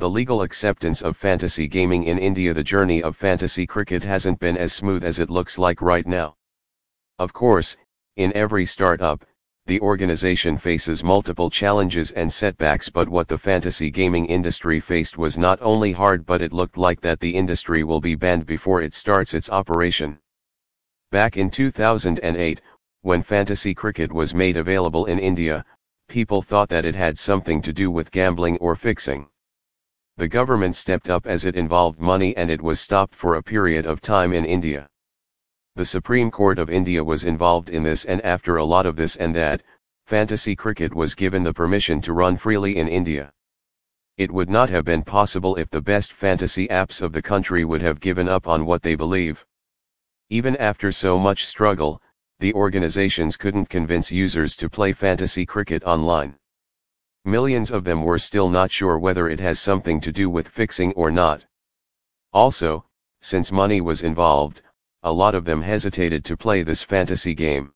[0.00, 4.56] The legal acceptance of fantasy gaming in India The journey of fantasy cricket hasn't been
[4.56, 6.36] as smooth as it looks like right now.
[7.18, 7.76] Of course,
[8.14, 9.24] in every startup,
[9.66, 15.36] the organization faces multiple challenges and setbacks but what the fantasy gaming industry faced was
[15.36, 18.94] not only hard but it looked like that the industry will be banned before it
[18.94, 20.16] starts its operation.
[21.10, 22.60] Back in 2008,
[23.02, 25.64] when fantasy cricket was made available in India,
[26.06, 29.28] people thought that it had something to do with gambling or fixing.
[30.18, 33.86] The government stepped up as it involved money and it was stopped for a period
[33.86, 34.88] of time in India.
[35.76, 39.14] The Supreme Court of India was involved in this and after a lot of this
[39.14, 39.62] and that,
[40.06, 43.30] fantasy cricket was given the permission to run freely in India.
[44.16, 47.82] It would not have been possible if the best fantasy apps of the country would
[47.82, 49.46] have given up on what they believe.
[50.30, 52.02] Even after so much struggle,
[52.40, 56.34] the organizations couldn't convince users to play fantasy cricket online.
[57.24, 60.92] Millions of them were still not sure whether it has something to do with fixing
[60.92, 61.44] or not.
[62.32, 62.84] Also,
[63.20, 64.62] since money was involved,
[65.02, 67.72] a lot of them hesitated to play this fantasy game.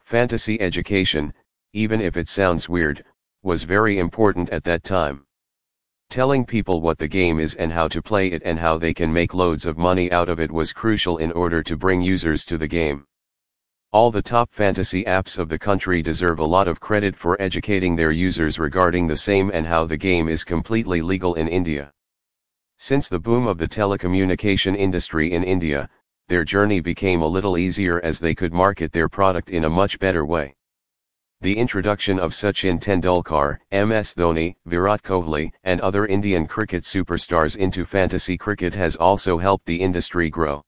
[0.00, 1.32] Fantasy education,
[1.72, 3.04] even if it sounds weird,
[3.42, 5.24] was very important at that time.
[6.10, 9.12] Telling people what the game is and how to play it and how they can
[9.12, 12.56] make loads of money out of it was crucial in order to bring users to
[12.56, 13.06] the game.
[13.90, 17.96] All the top fantasy apps of the country deserve a lot of credit for educating
[17.96, 21.90] their users regarding the same and how the game is completely legal in India.
[22.76, 25.88] Since the boom of the telecommunication industry in India,
[26.28, 29.98] their journey became a little easier as they could market their product in a much
[29.98, 30.54] better way.
[31.40, 37.86] The introduction of Sachin Tendulkar, MS Dhoni, Virat Kohli, and other Indian cricket superstars into
[37.86, 40.62] fantasy cricket has also helped the industry grow.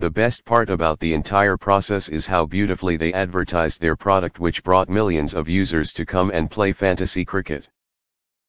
[0.00, 4.62] The best part about the entire process is how beautifully they advertised their product which
[4.62, 7.68] brought millions of users to come and play fantasy cricket.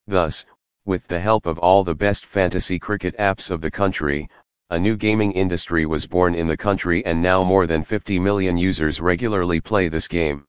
[0.06, 0.46] Thus,
[0.86, 4.30] with the help of all the best fantasy cricket apps of the country,
[4.70, 8.56] a new gaming industry was born in the country and now more than 50 million
[8.56, 10.46] users regularly play this game.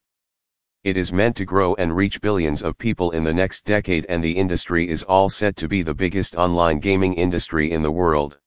[0.83, 4.23] It is meant to grow and reach billions of people in the next decade and
[4.23, 8.37] the industry is all set to be the biggest online gaming industry in the world.